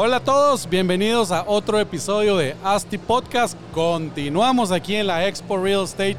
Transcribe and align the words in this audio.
Hola 0.00 0.18
a 0.18 0.20
todos, 0.20 0.70
bienvenidos 0.70 1.32
a 1.32 1.42
otro 1.44 1.80
episodio 1.80 2.36
de 2.36 2.54
ASTI 2.62 2.98
Podcast. 2.98 3.58
Continuamos 3.74 4.70
aquí 4.70 4.94
en 4.94 5.08
la 5.08 5.26
Expo 5.26 5.58
Real 5.58 5.82
Estate 5.82 6.16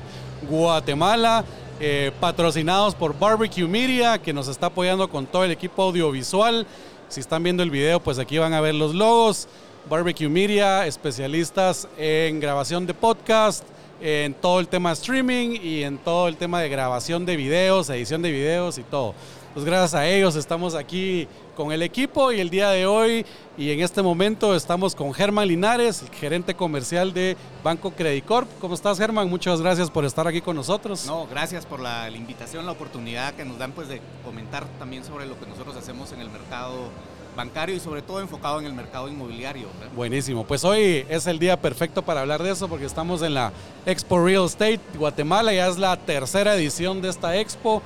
Guatemala. 0.49 1.45
Eh, 1.79 2.11
patrocinados 2.19 2.93
por 2.93 3.17
Barbecue 3.17 3.69
Media, 3.69 4.17
que 4.17 4.33
nos 4.33 4.49
está 4.49 4.65
apoyando 4.65 5.09
con 5.09 5.25
todo 5.25 5.45
el 5.45 5.51
equipo 5.51 5.81
audiovisual. 5.81 6.67
Si 7.07 7.21
están 7.21 7.41
viendo 7.41 7.63
el 7.63 7.71
video, 7.71 8.01
pues 8.01 8.19
aquí 8.19 8.37
van 8.37 8.51
a 8.51 8.59
ver 8.59 8.75
los 8.75 8.93
logos. 8.93 9.47
Barbecue 9.89 10.27
Media, 10.27 10.85
especialistas 10.85 11.87
en 11.97 12.41
grabación 12.41 12.85
de 12.85 12.93
podcast, 12.93 13.63
en 14.01 14.33
todo 14.33 14.59
el 14.59 14.67
tema 14.67 14.91
streaming 14.91 15.57
y 15.63 15.83
en 15.83 15.97
todo 15.99 16.27
el 16.27 16.35
tema 16.35 16.59
de 16.59 16.67
grabación 16.67 17.25
de 17.25 17.37
videos, 17.37 17.89
edición 17.89 18.21
de 18.21 18.31
videos 18.31 18.77
y 18.77 18.83
todo. 18.83 19.15
Pues 19.53 19.65
gracias 19.65 19.95
a 19.95 20.07
ellos 20.07 20.35
estamos 20.35 20.75
aquí 20.75 21.27
con 21.55 21.71
el 21.71 21.81
equipo 21.81 22.31
y 22.31 22.39
el 22.39 22.51
día 22.51 22.69
de 22.69 22.85
hoy 22.85 23.25
y 23.57 23.71
en 23.71 23.79
este 23.79 24.03
momento 24.03 24.55
estamos 24.55 24.93
con 24.93 25.11
Germán 25.11 25.47
Linares, 25.47 26.03
el 26.03 26.09
gerente 26.09 26.53
comercial 26.53 27.13
de 27.13 27.35
Banco 27.63 27.89
Credit 27.91 28.23
Corp. 28.23 28.47
¿Cómo 28.61 28.75
estás 28.75 28.99
Germán? 28.99 29.27
Muchas 29.27 29.59
gracias 29.59 29.89
por 29.89 30.05
estar 30.05 30.27
aquí 30.27 30.39
con 30.39 30.55
nosotros. 30.55 31.07
No, 31.07 31.25
gracias 31.25 31.65
por 31.65 31.79
la, 31.79 32.07
la 32.11 32.17
invitación, 32.17 32.67
la 32.67 32.73
oportunidad 32.73 33.33
que 33.33 33.43
nos 33.43 33.57
dan 33.57 33.71
pues 33.71 33.87
de 33.87 34.01
comentar 34.23 34.65
también 34.77 35.03
sobre 35.03 35.25
lo 35.25 35.37
que 35.39 35.47
nosotros 35.47 35.75
hacemos 35.75 36.11
en 36.11 36.21
el 36.21 36.29
mercado 36.29 36.89
bancario 37.35 37.75
y 37.75 37.79
sobre 37.79 38.01
todo 38.01 38.19
enfocado 38.19 38.59
en 38.59 38.65
el 38.65 38.73
mercado 38.73 39.07
inmobiliario. 39.07 39.67
¿verdad? 39.79 39.95
Buenísimo, 39.95 40.45
pues 40.45 40.63
hoy 40.63 41.05
es 41.09 41.25
el 41.25 41.39
día 41.39 41.59
perfecto 41.59 42.03
para 42.03 42.21
hablar 42.21 42.43
de 42.43 42.51
eso 42.51 42.67
porque 42.67 42.85
estamos 42.85 43.21
en 43.23 43.33
la 43.33 43.51
Expo 43.85 44.23
Real 44.23 44.45
Estate 44.45 44.79
Guatemala, 44.95 45.53
ya 45.53 45.67
es 45.67 45.77
la 45.77 45.97
tercera 45.97 46.55
edición 46.55 47.01
de 47.01 47.09
esta 47.09 47.37
expo. 47.37 47.81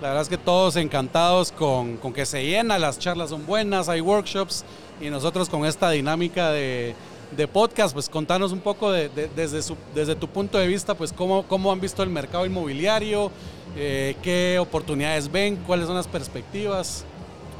La 0.00 0.08
verdad 0.08 0.22
es 0.22 0.28
que 0.28 0.38
todos 0.38 0.76
encantados 0.76 1.52
con, 1.52 1.96
con, 1.98 2.12
que 2.12 2.26
se 2.26 2.44
llena, 2.44 2.78
las 2.78 2.98
charlas 2.98 3.30
son 3.30 3.46
buenas, 3.46 3.88
hay 3.88 4.00
workshops 4.00 4.64
y 5.00 5.08
nosotros 5.08 5.48
con 5.48 5.64
esta 5.64 5.90
dinámica 5.90 6.50
de, 6.50 6.94
de 7.36 7.48
podcast, 7.48 7.94
pues 7.94 8.08
contanos 8.08 8.52
un 8.52 8.60
poco 8.60 8.90
de, 8.90 9.08
de, 9.08 9.28
desde, 9.28 9.62
su, 9.62 9.76
desde 9.94 10.14
tu 10.14 10.28
punto 10.28 10.58
de 10.58 10.66
vista, 10.66 10.94
pues 10.94 11.12
cómo, 11.12 11.44
cómo 11.44 11.72
han 11.72 11.80
visto 11.80 12.02
el 12.02 12.10
mercado 12.10 12.44
inmobiliario, 12.46 13.30
eh, 13.76 14.16
qué 14.22 14.58
oportunidades 14.58 15.30
ven, 15.30 15.56
cuáles 15.66 15.86
son 15.86 15.96
las 15.96 16.08
perspectivas. 16.08 17.04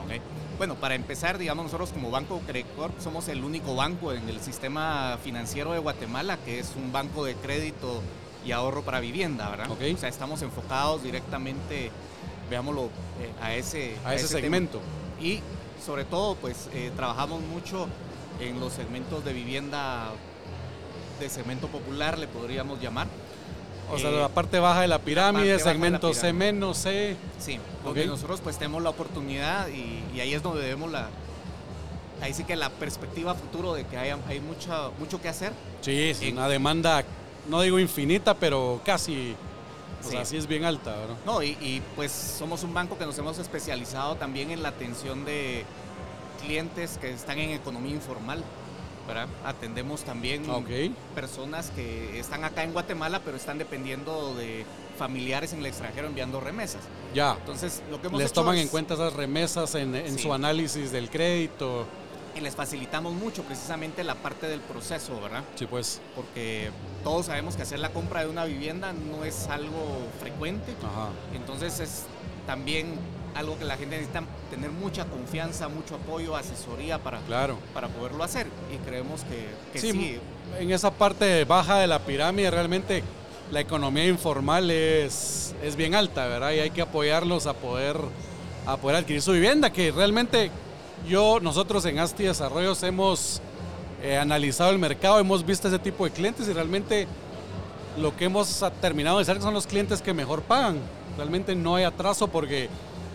Okay. 0.04 0.20
Bueno, 0.58 0.74
para 0.76 0.94
empezar, 0.94 1.38
digamos, 1.38 1.64
nosotros 1.64 1.90
como 1.90 2.10
Banco 2.10 2.40
Creditcorp 2.46 3.00
somos 3.00 3.28
el 3.28 3.44
único 3.44 3.74
banco 3.74 4.12
en 4.12 4.28
el 4.28 4.40
sistema 4.40 5.18
financiero 5.22 5.72
de 5.72 5.78
Guatemala 5.78 6.38
que 6.44 6.58
es 6.58 6.72
un 6.76 6.92
banco 6.92 7.24
de 7.24 7.34
crédito 7.34 8.00
y 8.46 8.52
ahorro 8.52 8.82
para 8.82 9.00
vivienda, 9.00 9.48
¿verdad? 9.48 9.70
Okay. 9.70 9.94
O 9.94 9.98
sea, 9.98 10.08
estamos 10.08 10.42
enfocados 10.42 11.02
directamente 11.02 11.90
veámoslo 12.54 12.84
eh, 13.20 13.32
a 13.42 13.52
ese, 13.54 13.96
a 14.04 14.14
ese, 14.14 14.26
ese 14.26 14.40
segmento. 14.40 14.78
Tema. 14.78 15.26
Y 15.26 15.40
sobre 15.84 16.04
todo, 16.04 16.36
pues 16.36 16.68
eh, 16.72 16.92
trabajamos 16.94 17.40
mucho 17.42 17.88
en 18.40 18.60
los 18.60 18.72
segmentos 18.72 19.24
de 19.24 19.32
vivienda 19.32 20.10
de 21.18 21.28
segmento 21.28 21.66
popular, 21.66 22.16
le 22.16 22.28
podríamos 22.28 22.80
llamar. 22.80 23.08
O 23.90 23.98
sea, 23.98 24.10
eh, 24.10 24.12
la 24.12 24.28
parte 24.28 24.60
baja 24.60 24.82
de 24.82 24.88
la 24.88 25.00
pirámide, 25.00 25.58
segmento 25.58 26.14
C 26.14 26.32
menos 26.32 26.78
C. 26.78 27.16
Sí, 27.40 27.58
porque 27.82 28.00
okay. 28.00 28.10
nosotros 28.10 28.40
pues 28.40 28.56
tenemos 28.56 28.82
la 28.82 28.90
oportunidad 28.90 29.66
y, 29.68 30.04
y, 30.16 30.20
ahí 30.20 30.32
es 30.32 30.42
donde 30.42 30.62
debemos 30.62 30.92
la... 30.92 31.08
Ahí 32.22 32.32
sí 32.32 32.44
que 32.44 32.54
la 32.54 32.70
perspectiva 32.70 33.34
futuro 33.34 33.74
de 33.74 33.84
que 33.84 33.98
hay, 33.98 34.14
hay 34.28 34.40
mucho, 34.40 34.92
mucho 35.00 35.20
que 35.20 35.28
hacer. 35.28 35.52
Sí, 35.80 36.10
es 36.10 36.22
en, 36.22 36.38
una 36.38 36.48
demanda, 36.48 37.04
no 37.48 37.60
digo 37.60 37.80
infinita, 37.80 38.34
pero 38.34 38.80
casi 38.84 39.34
o 40.04 40.10
sea, 40.10 40.24
sí 40.24 40.36
es 40.36 40.46
bien 40.46 40.64
alta, 40.64 40.94
¿verdad? 40.94 41.16
No, 41.24 41.42
y, 41.42 41.56
y, 41.60 41.82
pues 41.96 42.12
somos 42.12 42.62
un 42.62 42.74
banco 42.74 42.98
que 42.98 43.06
nos 43.06 43.18
hemos 43.18 43.38
especializado 43.38 44.16
también 44.16 44.50
en 44.50 44.62
la 44.62 44.68
atención 44.68 45.24
de 45.24 45.64
clientes 46.42 46.98
que 46.98 47.10
están 47.10 47.38
en 47.38 47.50
economía 47.50 47.92
informal. 47.92 48.44
¿verdad? 49.06 49.28
Atendemos 49.44 50.02
también 50.02 50.48
okay. 50.48 50.94
personas 51.14 51.70
que 51.70 52.18
están 52.18 52.44
acá 52.44 52.62
en 52.62 52.72
Guatemala, 52.72 53.20
pero 53.24 53.36
están 53.36 53.58
dependiendo 53.58 54.34
de 54.34 54.64
familiares 54.98 55.52
en 55.52 55.58
el 55.58 55.66
extranjero 55.66 56.06
enviando 56.06 56.40
remesas. 56.40 56.80
Ya. 57.14 57.36
Entonces, 57.38 57.82
lo 57.90 58.00
que 58.00 58.06
hemos 58.06 58.18
Les 58.18 58.30
hecho 58.30 58.40
toman 58.40 58.56
es, 58.56 58.62
en 58.62 58.68
cuenta 58.68 58.94
esas 58.94 59.12
remesas 59.12 59.74
en, 59.74 59.94
en 59.94 60.16
sí. 60.16 60.22
su 60.22 60.32
análisis 60.32 60.90
del 60.90 61.10
crédito. 61.10 61.86
Y 62.34 62.40
les 62.40 62.54
facilitamos 62.54 63.12
mucho 63.12 63.42
precisamente 63.42 64.02
la 64.02 64.16
parte 64.16 64.48
del 64.48 64.60
proceso, 64.60 65.20
¿verdad? 65.20 65.44
Sí, 65.54 65.66
pues. 65.66 66.00
Porque 66.16 66.70
todos 67.04 67.26
sabemos 67.26 67.56
que 67.56 67.62
hacer 67.62 67.78
la 67.78 67.90
compra 67.90 68.22
de 68.22 68.28
una 68.28 68.44
vivienda 68.44 68.92
no 68.92 69.24
es 69.24 69.48
algo 69.48 69.98
frecuente. 70.20 70.74
Ajá. 70.82 71.10
Entonces 71.34 71.78
es 71.80 72.04
también 72.46 72.98
algo 73.34 73.58
que 73.58 73.64
la 73.64 73.76
gente 73.76 73.96
necesita 73.96 74.24
tener 74.50 74.70
mucha 74.70 75.04
confianza, 75.06 75.68
mucho 75.68 75.96
apoyo, 75.96 76.36
asesoría 76.36 76.98
para, 76.98 77.20
claro. 77.20 77.58
para 77.72 77.88
poderlo 77.88 78.24
hacer. 78.24 78.46
Y 78.72 78.78
creemos 78.86 79.22
que, 79.22 79.46
que 79.72 79.78
sí, 79.78 79.92
sí, 79.92 80.18
En 80.58 80.70
esa 80.70 80.90
parte 80.90 81.44
baja 81.44 81.78
de 81.78 81.86
la 81.86 82.00
pirámide 82.00 82.50
realmente 82.50 83.02
la 83.50 83.60
economía 83.60 84.06
informal 84.06 84.70
es, 84.70 85.54
es 85.62 85.76
bien 85.76 85.94
alta, 85.94 86.26
¿verdad? 86.26 86.52
Y 86.52 86.60
hay 86.60 86.70
que 86.70 86.82
apoyarlos 86.82 87.46
a 87.46 87.54
poder, 87.54 87.96
a 88.66 88.76
poder 88.76 88.96
adquirir 88.98 89.22
su 89.22 89.32
vivienda, 89.32 89.70
que 89.70 89.90
realmente 89.90 90.50
yo, 91.08 91.38
nosotros 91.40 91.84
en 91.84 91.98
Asti 91.98 92.24
Desarrollos 92.24 92.82
hemos 92.82 93.40
eh, 94.02 94.16
analizado 94.16 94.70
el 94.70 94.78
mercado, 94.78 95.18
hemos 95.18 95.44
visto 95.44 95.68
ese 95.68 95.78
tipo 95.78 96.04
de 96.04 96.10
clientes 96.10 96.48
y 96.48 96.52
realmente 96.52 97.06
lo 97.98 98.16
que 98.16 98.26
hemos 98.26 98.64
terminado 98.80 99.18
de 99.18 99.22
hacer 99.22 99.40
son 99.40 99.54
los 99.54 99.66
clientes 99.66 100.02
que 100.02 100.12
mejor 100.12 100.42
pagan. 100.42 100.78
Realmente 101.16 101.54
no 101.54 101.76
hay 101.76 101.84
atraso 101.84 102.28
porque 102.28 102.68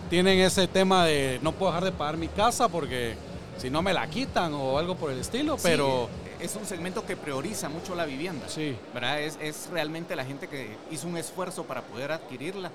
tienen 0.08 0.38
ese 0.38 0.66
tema 0.66 1.04
de 1.04 1.38
no 1.42 1.52
puedo 1.52 1.72
dejar 1.72 1.84
de 1.84 1.92
pagar 1.92 2.16
mi 2.16 2.28
casa 2.28 2.68
porque 2.68 3.14
si 3.58 3.70
no 3.70 3.82
me 3.82 3.92
la 3.92 4.08
quitan 4.08 4.54
o 4.54 4.78
algo 4.78 4.96
por 4.96 5.10
el 5.10 5.18
estilo, 5.18 5.56
sí, 5.56 5.62
pero... 5.62 6.08
Es 6.40 6.56
un 6.56 6.64
segmento 6.64 7.04
que 7.04 7.18
prioriza 7.18 7.68
mucho 7.68 7.94
la 7.94 8.06
vivienda. 8.06 8.48
Sí. 8.48 8.74
¿verdad? 8.94 9.20
Es, 9.20 9.36
es 9.42 9.68
realmente 9.70 10.16
la 10.16 10.24
gente 10.24 10.48
que 10.48 10.74
hizo 10.90 11.06
un 11.06 11.18
esfuerzo 11.18 11.64
para 11.64 11.82
poder 11.82 12.12
adquirirla 12.12 12.70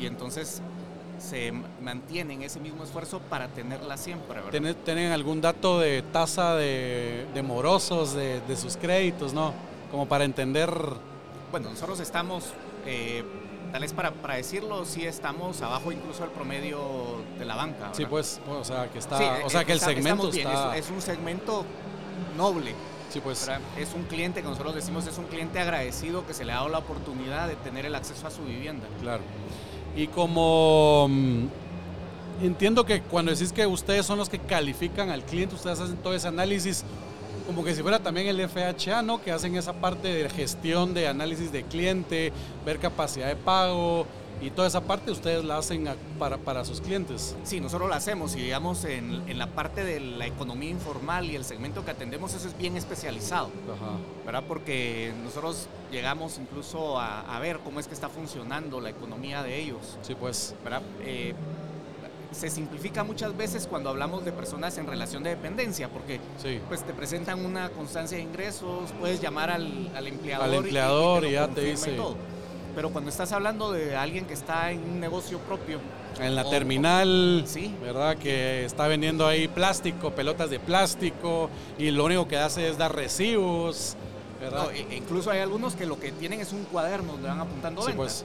y 0.00 0.06
entonces 0.06 0.62
se 1.20 1.52
mantienen 1.80 2.42
ese 2.42 2.58
mismo 2.60 2.84
esfuerzo 2.84 3.20
para 3.20 3.48
tenerla 3.48 3.96
siempre. 3.96 4.36
¿verdad? 4.36 4.50
¿Tienen, 4.50 4.74
¿Tienen 4.76 5.12
algún 5.12 5.40
dato 5.40 5.78
de 5.78 6.02
tasa 6.02 6.54
de, 6.56 7.26
de 7.34 7.42
morosos 7.42 8.14
de, 8.14 8.40
de, 8.40 8.56
sus 8.56 8.76
créditos, 8.76 9.32
no? 9.32 9.52
Como 9.90 10.06
para 10.06 10.24
entender... 10.24 10.70
Bueno, 11.50 11.70
nosotros 11.70 12.00
estamos, 12.00 12.52
eh, 12.86 13.24
tal 13.72 13.82
vez 13.82 13.92
para, 13.92 14.12
para, 14.12 14.36
decirlo, 14.36 14.84
sí 14.84 15.04
estamos 15.04 15.60
abajo 15.62 15.92
incluso 15.92 16.22
del 16.22 16.30
promedio 16.30 17.22
de 17.38 17.44
la 17.44 17.56
banca. 17.56 17.78
¿verdad? 17.78 17.94
Sí, 17.94 18.06
pues, 18.06 18.40
o 18.48 18.64
sea, 18.64 18.88
que 18.90 18.98
está, 18.98 19.18
sí, 19.18 19.24
o 19.44 19.50
sea, 19.50 19.64
que 19.64 19.72
está, 19.72 19.90
el 19.90 19.96
segmento 19.96 20.30
bien, 20.30 20.48
está... 20.48 20.76
Es, 20.76 20.86
es, 20.86 20.90
un 20.90 21.02
segmento 21.02 21.64
noble. 22.36 22.74
Sí, 23.10 23.20
pues. 23.20 23.50
Es 23.76 23.92
un 23.92 24.04
cliente 24.04 24.40
que 24.40 24.48
nosotros 24.48 24.72
decimos 24.74 25.04
es 25.08 25.18
un 25.18 25.24
cliente 25.24 25.58
agradecido 25.58 26.24
que 26.24 26.32
se 26.32 26.44
le 26.44 26.52
ha 26.52 26.56
dado 26.56 26.68
la 26.68 26.78
oportunidad 26.78 27.48
de 27.48 27.56
tener 27.56 27.84
el 27.84 27.96
acceso 27.96 28.28
a 28.28 28.30
su 28.30 28.44
vivienda. 28.44 28.86
Claro. 29.00 29.22
Y 29.96 30.06
como 30.06 31.08
mmm, 31.08 31.46
entiendo 32.42 32.84
que 32.84 33.02
cuando 33.02 33.32
decís 33.32 33.52
que 33.52 33.66
ustedes 33.66 34.06
son 34.06 34.18
los 34.18 34.28
que 34.28 34.38
califican 34.38 35.10
al 35.10 35.22
cliente, 35.22 35.54
ustedes 35.54 35.80
hacen 35.80 35.96
todo 35.96 36.14
ese 36.14 36.28
análisis, 36.28 36.84
como 37.46 37.64
que 37.64 37.74
si 37.74 37.82
fuera 37.82 37.98
también 37.98 38.28
el 38.28 38.48
FHA, 38.48 39.02
¿no? 39.02 39.20
Que 39.20 39.32
hacen 39.32 39.56
esa 39.56 39.72
parte 39.72 40.08
de 40.08 40.28
gestión 40.28 40.94
de 40.94 41.08
análisis 41.08 41.52
de 41.52 41.64
cliente, 41.64 42.32
ver 42.64 42.78
capacidad 42.78 43.26
de 43.26 43.36
pago 43.36 44.06
y 44.40 44.50
toda 44.50 44.68
esa 44.68 44.80
parte 44.80 45.10
ustedes 45.10 45.44
la 45.44 45.58
hacen 45.58 45.86
a, 45.88 45.96
para, 46.18 46.38
para, 46.38 46.64
sus 46.64 46.80
clientes. 46.80 47.36
Sí, 47.44 47.60
nosotros 47.60 47.90
la 47.90 47.96
hacemos 47.96 48.34
y 48.36 48.40
digamos 48.40 48.84
en, 48.84 49.22
en, 49.28 49.38
la 49.38 49.48
parte 49.48 49.84
de 49.84 50.00
la 50.00 50.26
economía 50.26 50.70
informal 50.70 51.30
y 51.30 51.36
el 51.36 51.44
segmento 51.44 51.84
que 51.84 51.90
atendemos, 51.90 52.34
eso 52.34 52.48
es 52.48 52.56
bien 52.56 52.76
especializado, 52.76 53.50
Ajá. 53.66 53.96
¿verdad? 54.24 54.44
Porque 54.48 55.12
nosotros 55.22 55.68
llegamos 55.92 56.38
incluso 56.38 56.98
a, 56.98 57.36
a, 57.36 57.40
ver 57.40 57.58
cómo 57.60 57.80
es 57.80 57.86
que 57.86 57.94
está 57.94 58.08
funcionando 58.08 58.80
la 58.80 58.90
economía 58.90 59.42
de 59.42 59.60
ellos. 59.60 59.98
Sí, 60.02 60.14
pues. 60.14 60.54
¿verdad? 60.64 60.82
Eh, 61.02 61.34
se 62.32 62.48
simplifica 62.48 63.02
muchas 63.02 63.36
veces 63.36 63.66
cuando 63.66 63.90
hablamos 63.90 64.24
de 64.24 64.30
personas 64.30 64.78
en 64.78 64.86
relación 64.86 65.24
de 65.24 65.30
dependencia, 65.30 65.88
porque 65.88 66.20
sí. 66.40 66.60
pues 66.68 66.84
te 66.84 66.92
presentan 66.92 67.44
una 67.44 67.70
constancia 67.70 68.18
de 68.18 68.22
ingresos, 68.22 68.92
puedes 69.00 69.20
llamar 69.20 69.50
al, 69.50 69.90
al 69.96 70.06
empleador, 70.06 70.46
al 70.46 70.54
empleador 70.54 71.24
y, 71.24 71.26
y, 71.26 71.30
y 71.30 71.32
ya 71.32 71.48
te 71.48 71.60
dice. 71.62 71.90
Todo. 71.92 72.16
Pero 72.74 72.90
cuando 72.90 73.10
estás 73.10 73.32
hablando 73.32 73.72
de 73.72 73.96
alguien 73.96 74.26
que 74.26 74.34
está 74.34 74.70
en 74.70 74.80
un 74.82 75.00
negocio 75.00 75.38
propio. 75.40 75.78
En 76.20 76.34
la 76.36 76.42
o, 76.46 76.50
terminal, 76.50 77.44
sí. 77.46 77.74
¿verdad? 77.82 78.16
Que 78.16 78.64
está 78.64 78.86
vendiendo 78.88 79.26
ahí 79.26 79.48
plástico, 79.48 80.10
pelotas 80.12 80.50
de 80.50 80.60
plástico, 80.60 81.50
y 81.78 81.90
lo 81.90 82.04
único 82.04 82.28
que 82.28 82.36
hace 82.36 82.68
es 82.68 82.78
dar 82.78 82.94
recibos. 82.94 83.96
¿verdad? 84.40 84.64
No, 84.64 84.70
e- 84.70 84.96
incluso 84.96 85.30
hay 85.30 85.40
algunos 85.40 85.74
que 85.74 85.84
lo 85.86 85.98
que 86.00 86.12
tienen 86.12 86.40
es 86.40 86.52
un 86.52 86.64
cuaderno 86.64 87.12
donde 87.12 87.28
van 87.28 87.40
apuntando 87.40 87.82
Sí, 87.82 87.88
ventas. 87.88 87.96
pues. 87.96 88.24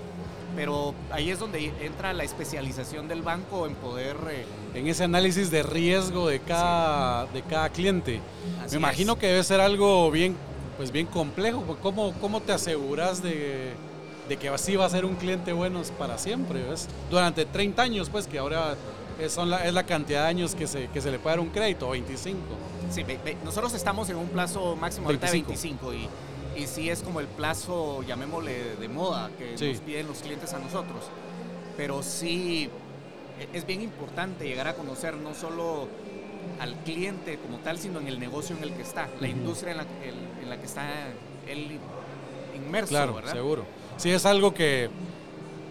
Pero 0.55 0.93
ahí 1.11 1.31
es 1.31 1.39
donde 1.39 1.73
entra 1.81 2.13
la 2.13 2.23
especialización 2.23 3.09
del 3.09 3.21
banco 3.21 3.67
en 3.67 3.75
poder... 3.75 4.15
eh, 4.29 4.45
en 4.73 4.87
ese 4.87 5.03
análisis 5.03 5.51
de 5.51 5.63
riesgo 5.63 6.29
de 6.29 6.39
cada, 6.39 7.25
de 7.27 7.41
cada 7.41 7.67
cliente. 7.69 8.21
Así 8.63 8.75
Me 8.75 8.77
imagino 8.79 9.13
es. 9.13 9.19
que 9.19 9.27
debe 9.27 9.43
ser 9.43 9.59
algo 9.59 10.09
bien, 10.11 10.37
pues 10.77 10.91
bien 10.91 11.07
complejo. 11.07 11.61
¿Cómo, 11.81 12.13
cómo 12.21 12.39
te 12.41 12.53
aseguras 12.53 13.21
de, 13.21 13.73
de 14.29 14.37
que 14.37 14.49
así 14.49 14.75
va 14.75 14.85
a 14.85 14.89
ser 14.89 15.05
un 15.05 15.15
cliente 15.15 15.53
bueno 15.53 15.81
para 15.97 16.17
siempre? 16.17 16.63
¿ves? 16.63 16.87
Durante 17.09 17.45
30 17.45 17.81
años, 17.81 18.09
pues, 18.09 18.27
que 18.27 18.39
ahora 18.39 18.75
son 19.29 19.49
la, 19.49 19.65
es 19.65 19.73
la 19.73 19.83
cantidad 19.83 20.23
de 20.23 20.27
años 20.29 20.55
que 20.55 20.67
se, 20.67 20.87
que 20.87 21.01
se 21.01 21.11
le 21.11 21.19
puede 21.19 21.35
dar 21.37 21.39
un 21.39 21.49
crédito, 21.49 21.89
25. 21.89 22.37
Sí, 22.91 23.03
ve- 23.03 23.19
ve- 23.23 23.37
nosotros 23.43 23.73
estamos 23.73 24.09
en 24.09 24.17
un 24.17 24.27
plazo 24.29 24.75
máximo 24.75 25.07
ahorita 25.07 25.27
de 25.27 25.31
25. 25.33 25.87
25 25.89 26.09
y, 26.57 26.61
y 26.63 26.67
sí 26.67 26.89
es 26.89 27.01
como 27.01 27.19
el 27.19 27.27
plazo, 27.27 28.03
llamémosle, 28.03 28.75
de 28.75 28.87
moda 28.89 29.29
que 29.37 29.57
Sí. 29.57 29.69
nos 29.73 29.79
piden 29.81 30.07
los 30.07 30.19
clientes 30.19 30.53
a 30.53 30.59
nosotros. 30.59 31.03
Pero 31.77 32.01
sí 32.03 32.69
e- 33.39 33.57
es 33.57 33.65
bien 33.65 33.81
importante 33.81 34.45
llegar 34.47 34.67
a 34.67 34.73
conocer 34.75 35.15
no 35.15 35.33
solo 35.33 35.87
al 36.59 36.75
cliente 36.83 37.37
como 37.39 37.57
tal, 37.59 37.77
sino 37.79 37.99
en 37.99 38.07
el 38.07 38.19
negocio 38.19 38.55
en 38.55 38.63
el 38.63 38.73
que 38.73 38.81
está, 38.81 39.09
la 39.19 39.27
industria 39.27 39.71
en 39.71 39.77
la, 39.77 39.83
el- 40.03 40.43
en 40.43 40.49
la 40.49 40.57
que 40.57 40.65
está 40.65 40.87
él 41.47 41.79
inmerso, 42.55 42.89
Claro, 42.89 43.13
¿verdad? 43.15 43.33
seguro. 43.33 43.65
Sí, 43.97 44.09
es 44.11 44.25
algo 44.25 44.53
que, 44.53 44.89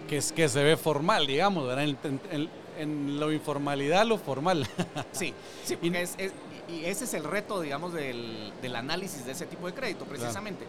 que, 0.09 0.17
es, 0.17 0.31
que 0.31 0.49
se 0.49 0.63
ve 0.63 0.77
formal, 0.77 1.27
digamos, 1.27 1.67
¿verdad? 1.67 1.83
En, 1.83 1.97
en- 2.03 2.21
en- 2.31 2.49
en 2.77 3.19
lo 3.21 3.31
informalidad, 3.31 4.05
lo 4.05 4.17
formal. 4.17 4.67
Sí, 5.13 5.33
sí, 5.63 5.77
porque 5.77 6.01
es, 6.01 6.15
es- 6.17 6.33
y 6.67 6.85
ese 6.85 7.05
es 7.05 7.13
el 7.13 7.23
reto, 7.23 7.61
digamos, 7.61 7.93
del, 7.93 8.51
del 8.61 8.75
análisis 8.75 9.25
de 9.25 9.31
ese 9.33 9.45
tipo 9.45 9.67
de 9.67 9.73
crédito, 9.73 10.03
precisamente. 10.05 10.65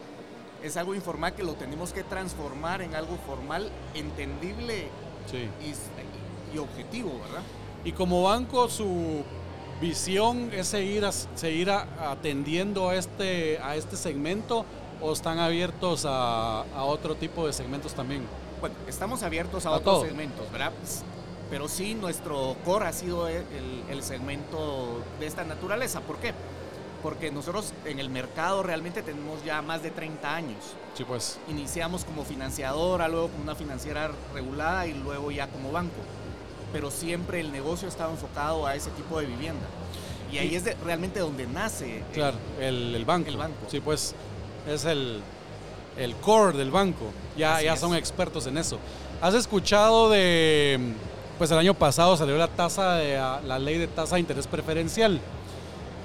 Es 0.62 0.76
algo 0.76 0.94
informal 0.94 1.34
que 1.34 1.42
lo 1.42 1.54
tenemos 1.54 1.92
que 1.92 2.02
transformar 2.04 2.82
en 2.82 2.94
algo 2.94 3.16
formal, 3.26 3.70
entendible 3.94 4.88
sí. 5.30 5.48
y, 5.64 6.54
y 6.54 6.58
objetivo, 6.58 7.18
¿verdad? 7.24 7.42
Y 7.84 7.92
como 7.92 8.22
banco, 8.24 8.68
su 8.68 9.22
visión 9.80 10.50
es 10.52 10.68
seguir, 10.68 11.04
as- 11.06 11.28
seguir 11.34 11.70
a- 11.70 12.10
atendiendo 12.10 12.88
a 12.90 12.94
este, 12.96 13.58
a 13.58 13.74
este 13.76 13.96
segmento 13.96 14.64
o 15.00 15.12
están 15.12 15.38
abiertos 15.38 16.04
a, 16.06 16.60
a 16.62 16.84
otro 16.84 17.14
tipo 17.14 17.46
de 17.46 17.52
segmentos 17.52 17.94
también. 17.94 18.22
Bueno, 18.60 18.74
estamos 18.88 19.22
abiertos 19.22 19.66
a, 19.66 19.70
A 19.70 19.72
otros 19.72 19.96
todo. 19.96 20.04
segmentos, 20.04 20.50
¿verdad? 20.50 20.72
Pero 21.50 21.68
sí, 21.68 21.94
nuestro 21.94 22.56
core 22.64 22.86
ha 22.86 22.92
sido 22.92 23.28
el, 23.28 23.44
el 23.88 24.02
segmento 24.02 25.00
de 25.20 25.26
esta 25.26 25.44
naturaleza. 25.44 26.00
¿Por 26.00 26.16
qué? 26.18 26.32
Porque 27.02 27.30
nosotros 27.30 27.72
en 27.84 28.00
el 28.00 28.08
mercado 28.08 28.62
realmente 28.64 29.02
tenemos 29.02 29.44
ya 29.44 29.62
más 29.62 29.82
de 29.82 29.90
30 29.90 30.34
años. 30.34 30.56
Sí, 30.94 31.04
pues. 31.04 31.38
Iniciamos 31.48 32.04
como 32.04 32.24
financiadora, 32.24 33.06
luego 33.06 33.28
como 33.28 33.44
una 33.44 33.54
financiera 33.54 34.10
regulada 34.34 34.86
y 34.86 34.94
luego 34.94 35.30
ya 35.30 35.46
como 35.48 35.70
banco. 35.70 35.94
Pero 36.72 36.90
siempre 36.90 37.38
el 37.38 37.52
negocio 37.52 37.86
estaba 37.86 38.10
enfocado 38.10 38.66
a 38.66 38.74
ese 38.74 38.90
tipo 38.90 39.20
de 39.20 39.26
vivienda. 39.26 39.66
Y 40.32 40.38
ahí 40.38 40.48
Y- 40.48 40.56
es 40.56 40.64
de- 40.64 40.74
realmente 40.84 41.20
donde 41.20 41.46
nace. 41.46 41.98
el- 41.98 42.02
Claro, 42.06 42.38
el, 42.58 42.92
el 42.94 43.04
banco. 43.04 43.28
El 43.28 43.36
banco. 43.36 43.56
Sí, 43.68 43.78
pues 43.80 44.14
es 44.68 44.84
el, 44.84 45.20
el 45.96 46.14
core 46.16 46.56
del 46.56 46.70
banco. 46.70 47.06
Ya, 47.36 47.56
Así 47.56 47.64
ya 47.64 47.74
es. 47.74 47.80
son 47.80 47.94
expertos 47.94 48.46
en 48.46 48.58
eso. 48.58 48.78
¿Has 49.20 49.34
escuchado 49.34 50.10
de, 50.10 50.78
pues 51.38 51.50
el 51.50 51.58
año 51.58 51.74
pasado 51.74 52.16
salió 52.16 52.36
la 52.36 52.48
tasa 52.48 52.94
de 52.94 53.16
ah, 53.16 53.40
la 53.44 53.58
ley 53.58 53.78
de 53.78 53.86
tasa 53.86 54.16
de 54.16 54.20
interés 54.20 54.46
preferencial, 54.46 55.20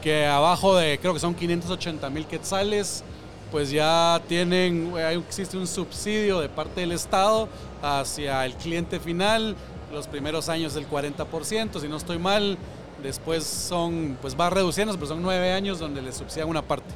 que 0.01 0.25
abajo 0.25 0.75
de, 0.75 0.97
creo 0.99 1.13
que 1.13 1.19
son 1.19 1.35
580 1.35 2.09
mil 2.09 2.25
quetzales, 2.25 3.03
pues 3.51 3.69
ya 3.69 4.21
tienen, 4.27 4.93
eh, 4.97 5.21
existe 5.27 5.57
un 5.57 5.67
subsidio 5.67 6.39
de 6.39 6.49
parte 6.49 6.81
del 6.81 6.93
Estado 6.93 7.49
hacia 7.81 8.45
el 8.45 8.55
cliente 8.55 8.99
final, 8.99 9.55
los 9.91 10.07
primeros 10.07 10.47
años 10.47 10.73
del 10.73 10.89
40%, 10.89 11.79
si 11.81 11.87
no 11.87 11.97
estoy 11.97 12.17
mal, 12.17 12.57
después 13.03 13.43
son, 13.43 14.17
pues 14.21 14.39
va 14.39 14.49
reduciendo, 14.49 14.93
pero 14.93 15.07
son 15.07 15.21
nueve 15.21 15.51
años 15.51 15.79
donde 15.79 16.01
le 16.01 16.13
subsidian 16.13 16.47
una 16.47 16.61
parte. 16.61 16.93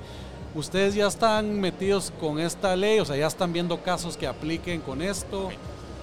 ¿Ustedes 0.56 0.96
ya 0.96 1.08
están 1.08 1.60
metidos 1.60 2.14
con 2.20 2.40
esta 2.40 2.76
ley? 2.76 3.00
O 3.00 3.06
sea, 3.06 3.18
ya 3.18 3.28
están 3.28 3.52
viendo 3.52 3.82
casos 3.84 4.16
que 4.16 4.26
apliquen 4.26 4.80
con 4.82 5.02
esto. 5.02 5.50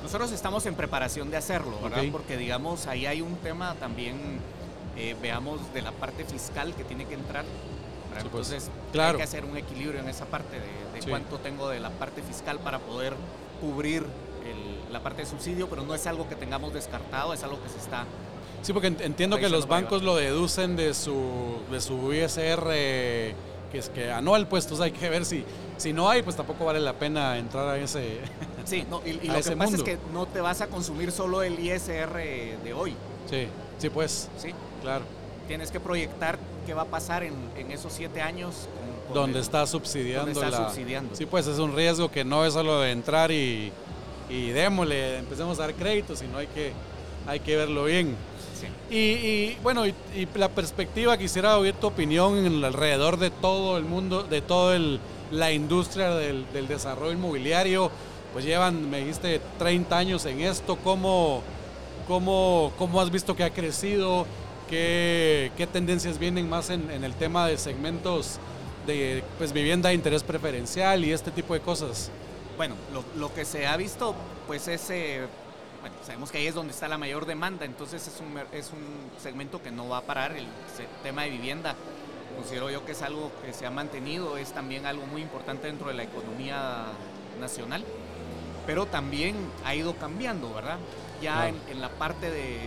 Nosotros 0.03 0.31
estamos 0.33 0.67
en 0.67 0.75
preparación 0.75 1.31
de 1.31 1.39
hacerlo, 1.39 1.79
¿verdad? 1.83 2.03
Porque 2.13 2.37
digamos, 2.37 2.87
ahí 2.87 3.07
hay 3.07 3.23
un 3.23 3.37
tema 3.37 3.75
también, 3.81 4.17
eh, 4.97 5.17
veamos, 5.23 5.61
de 5.73 5.81
la 5.81 5.93
parte 5.93 6.25
fiscal 6.25 6.75
que 6.75 6.85
tiene 6.85 7.07
que 7.07 7.15
entrar. 7.15 7.45
pues, 8.13 8.25
Entonces, 8.25 8.71
claro. 8.93 9.13
hay 9.13 9.17
que 9.17 9.23
hacer 9.23 9.45
un 9.47 9.57
equilibrio 9.57 10.01
en 10.01 10.09
esa 10.11 10.27
parte 10.27 10.57
de, 10.57 10.95
de 10.95 11.01
Sí. 11.03 11.09
cuánto 11.09 11.39
tengo 11.39 11.71
de 11.71 11.81
la 11.81 11.89
parte 11.89 12.21
fiscal 12.21 12.59
para 12.59 12.79
poder 12.79 13.15
cubrir 13.59 14.03
el- 14.45 14.93
la 14.93 15.01
parte 15.03 15.23
de 15.23 15.29
subsidio, 15.29 15.67
pero 15.71 15.83
no 15.85 15.95
es 15.95 16.07
algo 16.07 16.29
que 16.29 16.35
tengamos 16.35 16.75
descartado, 16.75 17.33
es 17.33 17.43
algo 17.43 17.63
que 17.63 17.71
se 17.71 17.79
está... 17.79 18.05
Sí, 18.61 18.75
porque 18.75 18.89
ent- 18.93 19.01
entiendo 19.01 19.39
que 19.39 19.49
los 19.49 19.67
bancos 19.67 20.03
lo 20.03 20.15
deducen 20.15 20.77
de 20.77 20.93
su, 20.93 21.55
de 21.71 21.81
su 21.81 22.13
ISR, 22.13 23.35
que 23.73 23.79
es 23.79 23.89
que 23.89 24.13
anual, 24.13 24.47
pues 24.47 24.65
entonces 24.65 24.85
hay 24.85 24.93
que 24.93 25.09
ver 25.09 25.25
si, 25.25 25.45
si 25.79 25.93
no 25.93 26.09
hay, 26.09 26.23
pues 26.23 26.37
tampoco 26.37 26.65
vale 26.67 26.79
la 26.81 26.93
pena 26.93 27.37
entrar 27.39 27.69
a 27.69 27.79
ese... 27.79 28.19
Sí, 28.65 28.85
no, 28.89 29.01
y, 29.05 29.13
lo 29.27 29.35
que 29.35 29.41
pasa 29.43 29.55
mundo. 29.57 29.77
es 29.79 29.83
que 29.83 29.99
no 30.13 30.27
te 30.27 30.41
vas 30.41 30.61
a 30.61 30.69
consumir 30.69 31.11
solo 31.11 31.43
el 31.43 31.59
ISR 31.59 32.13
de 32.63 32.73
hoy, 32.77 32.95
Sí, 33.29 33.49
sí, 33.79 33.89
pues, 33.91 34.29
¿sí? 34.39 34.51
claro. 34.83 35.05
Tienes 35.49 35.71
que 35.73 35.81
proyectar 35.81 36.39
qué 36.67 36.73
va 36.75 36.83
a 36.83 36.87
pasar 36.87 37.25
en, 37.25 37.35
en 37.57 37.73
esos 37.73 37.93
siete 37.93 38.21
años. 38.23 38.69
con- 38.79 39.07
con 39.07 39.15
Donde 39.15 39.39
el- 39.39 39.45
está 39.45 39.67
subsidiando 39.67 40.27
donde 40.33 40.41
está 40.47 40.61
la... 40.63 40.69
subsidiando. 40.69 41.17
Sí, 41.17 41.27
pues 41.27 41.47
es 41.49 41.59
un 41.59 41.75
riesgo 41.75 42.09
que 42.11 42.25
no 42.25 42.47
es 42.47 42.53
solo 42.53 42.81
de 42.81 42.93
entrar 42.93 43.33
y, 43.33 43.73
y 44.31 44.51
démosle, 44.51 45.19
empecemos 45.19 45.59
a 45.59 45.63
dar 45.63 45.75
créditos, 45.75 46.21
sino 46.21 46.39
hay 46.39 46.47
que, 46.47 46.73
hay 47.27 47.41
que 47.41 47.57
verlo 47.57 47.85
bien. 47.85 48.15
Sí. 48.59 48.67
Y, 48.95 48.97
y, 48.99 49.59
bueno, 49.63 49.87
y, 49.87 49.95
y 50.15 50.29
la 50.35 50.49
perspectiva, 50.49 51.17
quisiera 51.17 51.57
oír 51.59 51.75
tu 51.75 51.87
opinión 51.89 52.37
en 52.39 52.47
el- 52.47 52.65
alrededor 52.65 53.17
de 53.19 53.31
todo 53.31 53.77
el 53.79 53.85
mundo, 53.85 54.23
de 54.23 54.41
toda 54.41 54.79
la 55.31 55.53
industria 55.53 56.11
del, 56.15 56.45
del 56.53 56.69
desarrollo 56.69 57.13
inmobiliario. 57.13 57.91
Pues 58.33 58.45
llevan, 58.45 58.89
me 58.91 59.01
dijiste, 59.01 59.41
30 59.59 59.97
años 59.99 60.25
en 60.27 60.41
esto. 60.41 60.77
¿Cómo, 60.77 61.43
cómo, 62.09 62.73
cómo 62.79 63.01
has 63.01 63.11
visto 63.11 63.35
que 63.37 63.45
ha 63.45 63.51
crecido? 63.51 64.27
¿Qué, 64.71 65.51
qué 65.57 65.67
tendencias 65.67 66.19
vienen 66.19 66.49
más 66.49 66.71
en, 66.71 66.91
en 66.91 67.05
el 67.05 67.15
tema 67.15 67.47
de 67.47 67.59
segmentos 67.59 68.39
de 68.87 69.23
pues, 69.39 69.53
vivienda 69.53 69.91
de 69.91 69.95
interés 69.97 70.23
preferencial 70.23 71.05
y 71.05 71.13
este 71.13 71.31
tipo 71.31 71.53
de 71.55 71.61
cosas? 71.61 72.11
Bueno, 72.57 72.75
lo, 72.93 73.05
lo 73.21 73.35
que 73.35 73.45
se 73.45 73.67
ha 73.67 73.77
visto, 73.77 74.15
pues 74.47 74.69
es, 74.69 74.89
eh, 74.91 75.23
bueno, 75.83 75.97
sabemos 76.05 76.31
que 76.31 76.39
ahí 76.39 76.47
es 76.47 76.55
donde 76.55 76.73
está 76.73 76.89
la 76.89 76.97
mayor 76.97 77.27
demanda, 77.27 77.65
entonces 77.67 78.07
es 78.07 78.21
un, 78.21 78.39
es 78.57 78.71
un 78.71 79.21
segmento 79.21 79.61
que 79.63 79.71
no 79.71 79.89
va 79.89 79.99
a 79.99 80.03
parar, 80.03 80.33
el 80.33 80.47
tema 81.03 81.25
de 81.25 81.31
vivienda. 81.31 81.75
Considero 82.37 82.71
yo 82.71 82.87
que 82.87 82.93
es 82.93 83.03
algo 83.03 83.31
que 83.45 83.53
se 83.53 83.67
ha 83.67 83.71
mantenido, 83.71 84.39
es 84.39 84.53
también 84.53 84.87
algo 84.87 85.05
muy 85.07 85.21
importante 85.21 85.67
dentro 85.67 85.89
de 85.89 85.95
la 85.95 86.05
economía 86.05 86.85
nacional, 87.41 87.85
pero 88.65 88.87
también 88.87 89.37
ha 89.65 89.75
ido 89.75 89.95
cambiando, 89.97 90.55
¿verdad? 90.55 90.79
Ya 91.21 91.49
en, 91.49 91.57
en 91.69 91.81
la 91.81 91.89
parte 91.91 92.31
de, 92.31 92.59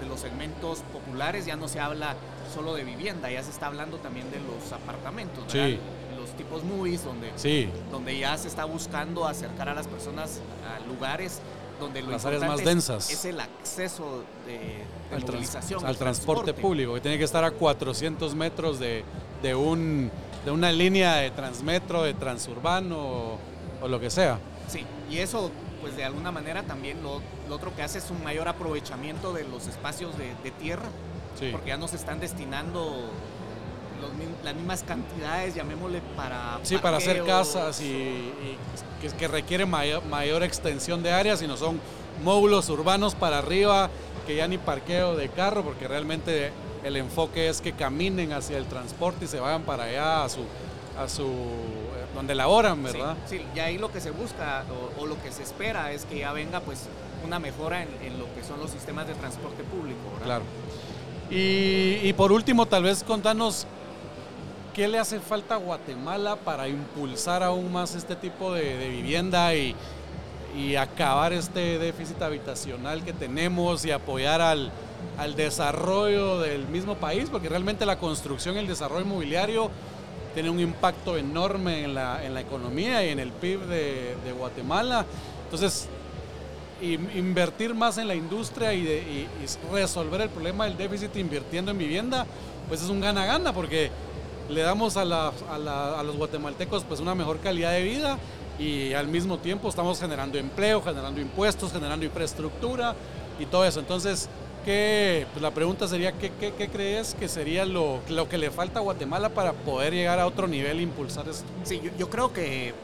de 0.00 0.06
los 0.08 0.20
segmentos 0.20 0.80
populares 0.92 1.46
ya 1.46 1.56
no 1.56 1.68
se 1.68 1.80
habla 1.80 2.16
solo 2.52 2.74
de 2.74 2.84
vivienda, 2.84 3.30
ya 3.30 3.42
se 3.42 3.50
está 3.50 3.66
hablando 3.66 3.98
también 3.98 4.30
de 4.30 4.38
los 4.40 4.72
apartamentos, 4.72 5.46
¿verdad? 5.52 5.68
Sí. 5.68 5.78
Los 6.18 6.30
tipos 6.36 6.64
movies, 6.64 7.04
donde 7.04 7.30
Sí, 7.36 7.68
donde 7.90 8.18
ya 8.18 8.36
se 8.38 8.48
está 8.48 8.64
buscando 8.64 9.26
acercar 9.28 9.68
a 9.68 9.74
las 9.74 9.86
personas 9.86 10.40
a 10.74 10.80
lugares 10.86 11.40
donde 11.80 12.02
lo 12.02 12.10
Las 12.10 12.24
áreas 12.24 12.42
más 12.42 12.60
es- 12.60 12.66
densas. 12.66 13.10
es, 13.10 13.24
el 13.24 13.40
acceso 13.40 14.24
de, 14.46 14.52
de 14.58 15.16
al, 15.16 15.24
trans- 15.24 15.56
al 15.84 15.96
transporte, 15.96 16.54
público, 16.54 16.94
que 16.94 17.00
tiene 17.00 17.18
que 17.18 17.24
estar 17.24 17.44
a 17.44 17.50
400 17.50 18.34
metros 18.34 18.78
de, 18.78 19.04
de, 19.42 19.54
un, 19.54 20.10
de 20.44 20.50
una 20.50 20.72
línea 20.72 21.16
de 21.16 21.30
transmetro, 21.30 22.02
de 22.02 22.14
transurbano 22.14 22.96
o, 22.98 23.38
o 23.82 23.88
lo 23.88 24.00
que 24.00 24.10
sea. 24.10 24.38
Sí, 24.68 24.84
y 25.10 25.18
eso 25.18 25.50
pues 25.80 25.96
de 25.96 26.04
alguna 26.04 26.32
manera 26.32 26.62
también 26.62 27.02
lo, 27.02 27.20
lo 27.48 27.54
otro 27.56 27.74
que 27.76 27.82
hace 27.82 27.98
es 27.98 28.10
un 28.10 28.22
mayor 28.24 28.48
aprovechamiento 28.48 29.32
de 29.34 29.44
los 29.44 29.66
espacios 29.66 30.16
de, 30.16 30.32
de 30.42 30.50
tierra, 30.52 30.86
Sí. 31.38 31.48
porque 31.52 31.68
ya 31.68 31.76
no 31.76 31.88
se 31.88 31.96
están 31.96 32.20
destinando 32.20 33.10
los 34.00 34.10
las 34.44 34.54
mismas 34.54 34.82
cantidades, 34.82 35.54
llamémosle 35.54 36.00
para... 36.16 36.58
Sí, 36.62 36.76
para 36.78 36.98
hacer 36.98 37.24
casas 37.24 37.80
y, 37.80 37.84
y 37.84 38.58
que, 39.00 39.08
que 39.08 39.28
requiere 39.28 39.66
mayor, 39.66 40.04
mayor 40.04 40.42
extensión 40.42 41.02
de 41.02 41.12
área, 41.12 41.36
sino 41.36 41.56
son 41.56 41.80
módulos 42.22 42.68
urbanos 42.68 43.14
para 43.14 43.38
arriba, 43.38 43.90
que 44.26 44.36
ya 44.36 44.46
ni 44.46 44.58
parqueo 44.58 45.16
de 45.16 45.28
carro, 45.28 45.62
porque 45.62 45.88
realmente 45.88 46.52
el 46.84 46.96
enfoque 46.96 47.48
es 47.48 47.60
que 47.60 47.72
caminen 47.72 48.32
hacia 48.32 48.58
el 48.58 48.66
transporte 48.66 49.24
y 49.24 49.28
se 49.28 49.40
vayan 49.40 49.62
para 49.62 49.84
allá 49.84 50.24
a 50.24 50.28
su, 50.28 50.42
a 50.98 51.08
su 51.08 51.24
eh, 51.24 52.06
donde 52.14 52.34
laboran, 52.34 52.76
Sí, 52.76 52.82
¿verdad? 52.92 53.16
Sí, 53.26 53.42
y 53.54 53.58
ahí 53.58 53.78
lo 53.78 53.90
que 53.90 54.00
se 54.00 54.10
busca 54.10 54.64
o, 54.98 55.02
o 55.02 55.06
lo 55.06 55.20
que 55.22 55.32
se 55.32 55.42
espera 55.42 55.92
es 55.92 56.04
que 56.04 56.18
ya 56.18 56.32
venga 56.32 56.60
pues 56.60 56.86
una 57.24 57.38
mejora 57.38 57.82
en, 57.82 57.88
en 58.02 58.18
lo 58.18 58.26
que 58.34 58.44
son 58.44 58.60
los 58.60 58.70
sistemas 58.70 59.06
de 59.06 59.14
transporte 59.14 59.62
público. 59.64 59.98
¿verdad? 60.12 60.24
Claro. 60.26 60.44
Y, 61.30 62.00
y 62.02 62.12
por 62.12 62.32
último, 62.32 62.66
tal 62.66 62.82
vez 62.82 63.02
contanos 63.02 63.66
¿qué 64.74 64.88
le 64.88 64.98
hace 64.98 65.20
falta 65.20 65.54
a 65.54 65.58
Guatemala 65.58 66.36
para 66.36 66.68
impulsar 66.68 67.44
aún 67.44 67.72
más 67.72 67.94
este 67.94 68.16
tipo 68.16 68.52
de, 68.52 68.88
vivienda 68.88 69.54
y, 69.54 69.74
y 70.58 70.74
acabar 70.74 71.32
este 71.32 71.78
déficit 71.78 72.20
habitacional 72.20 73.04
que 73.04 73.12
tenemos 73.12 73.84
y 73.84 73.92
apoyar 73.92 74.42
al, 74.42 74.72
desarrollo 75.36 76.40
del 76.40 76.66
mismo 76.66 76.96
país? 76.96 77.30
Porque 77.30 77.48
realmente 77.48 77.86
la 77.86 77.98
construcción 77.98 78.56
y 78.56 78.58
el 78.58 78.66
desarrollo 78.66 79.04
inmobiliario 79.04 79.70
tiene 80.34 80.50
un 80.50 80.58
impacto 80.58 81.16
enorme 81.16 81.84
en 81.84 81.94
la, 81.94 82.24
en 82.26 82.34
la 82.34 82.40
economía 82.40 83.06
y 83.06 83.10
en 83.10 83.20
el 83.20 83.30
PIB 83.30 83.60
de, 83.66 84.32
Guatemala. 84.36 85.06
Entonces, 85.44 85.88
invertir 86.82 87.74
más 87.74 87.96
en 87.98 88.08
la 88.08 88.16
industria 88.16 88.74
y, 88.74 88.80
y, 88.80 89.28
resolver 89.72 90.22
el 90.22 90.30
problema 90.30 90.64
del 90.64 90.76
déficit 90.76 91.14
invirtiendo 91.16 91.70
en 91.70 91.78
vivienda, 91.78 92.26
pues 92.68 92.82
es 92.82 92.88
un 92.88 93.00
gana-gana 93.00 93.52
porque 93.52 93.92
le 94.48 94.62
damos 94.62 94.96
a, 94.96 95.04
la, 95.04 95.32
a, 95.50 95.58
la, 95.58 95.98
a, 95.98 96.02
los 96.02 96.16
guatemaltecos 96.16 96.84
pues 96.84 97.00
una 97.00 97.14
mejor 97.14 97.38
calidad 97.40 97.72
de 97.72 97.82
vida 97.82 98.18
y 98.58 98.92
al 98.92 99.08
mismo 99.08 99.38
tiempo 99.38 99.68
estamos 99.68 99.98
generando 100.00 100.38
empleo, 100.38 100.82
generando 100.82 101.20
impuestos, 101.20 101.72
generando 101.72 102.04
infraestructura 102.04 102.94
y 103.38 103.46
todo 103.46 103.64
eso. 103.64 103.80
Entonces, 103.80 104.28
¿qué, 104.64 105.26
pues 105.32 105.42
la 105.42 105.50
pregunta 105.50 105.88
sería, 105.88 106.12
¿qué, 106.12 106.30
crees 106.70 107.14
que 107.14 107.28
sería 107.28 107.64
lo, 107.64 108.00
lo, 108.08 108.28
que 108.28 108.38
le 108.38 108.50
falta 108.50 108.78
a 108.78 108.82
Guatemala 108.82 109.30
para 109.30 109.52
poder 109.52 109.92
llegar 109.92 110.20
a 110.20 110.26
otro 110.26 110.46
nivel 110.46 110.78
e 110.78 110.82
impulsar 110.82 111.28
esto? 111.28 111.46
Sí, 111.64 111.80
yo 111.98 112.10
creo 112.10 112.32
que, 112.32 112.74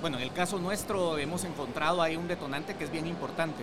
bueno, 0.00 0.16
en 0.16 0.24
el 0.24 0.32
caso 0.32 0.58
nuestro 0.58 1.18
hemos 1.18 1.44
encontrado 1.44 2.02
ahí 2.02 2.16
un 2.16 2.26
detonante 2.26 2.74
que 2.74 2.84
es 2.84 2.90
bien 2.90 3.06
importante 3.06 3.62